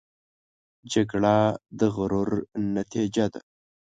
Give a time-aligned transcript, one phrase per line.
[0.91, 1.35] جګړه
[1.79, 2.29] د غرور
[2.75, 3.41] نتیجه ده